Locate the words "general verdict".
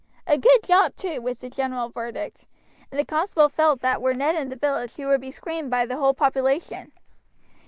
1.51-2.47